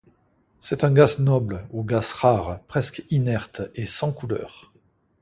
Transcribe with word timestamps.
C'est 0.59 0.83
un 0.83 0.91
gaz 0.91 1.19
noble, 1.19 1.67
ou 1.69 1.83
gaz 1.83 2.11
rare, 2.13 2.59
presque 2.61 3.05
inerte 3.11 3.61
et 3.75 3.85
sans 3.85 4.11
couleur. 4.11 4.73